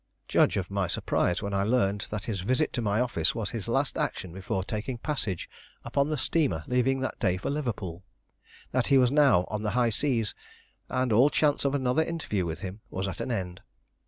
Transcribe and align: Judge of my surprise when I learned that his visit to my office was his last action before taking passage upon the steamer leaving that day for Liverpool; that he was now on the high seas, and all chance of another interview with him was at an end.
Judge 0.27 0.57
of 0.57 0.71
my 0.71 0.87
surprise 0.87 1.43
when 1.43 1.53
I 1.53 1.61
learned 1.61 2.07
that 2.09 2.25
his 2.25 2.39
visit 2.41 2.73
to 2.73 2.81
my 2.81 2.99
office 2.99 3.35
was 3.35 3.51
his 3.51 3.67
last 3.67 3.95
action 3.99 4.33
before 4.33 4.63
taking 4.63 4.97
passage 4.97 5.47
upon 5.85 6.09
the 6.09 6.17
steamer 6.17 6.63
leaving 6.65 7.01
that 7.01 7.19
day 7.19 7.37
for 7.37 7.51
Liverpool; 7.51 8.03
that 8.71 8.87
he 8.87 8.97
was 8.97 9.11
now 9.11 9.45
on 9.49 9.61
the 9.61 9.69
high 9.77 9.91
seas, 9.91 10.33
and 10.89 11.13
all 11.13 11.29
chance 11.29 11.65
of 11.65 11.75
another 11.75 12.01
interview 12.01 12.47
with 12.47 12.61
him 12.61 12.81
was 12.89 13.07
at 13.07 13.19
an 13.21 13.29
end. 13.29 13.61